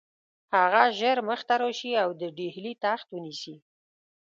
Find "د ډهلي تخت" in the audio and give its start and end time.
2.21-3.07